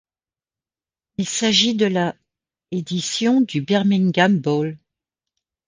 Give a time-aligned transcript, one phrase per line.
[1.19, 2.15] Il s'agit de la
[2.71, 4.75] édition du Birmingham Bowl.